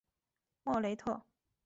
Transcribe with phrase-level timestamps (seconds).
[0.63, 1.21] 莫雷特。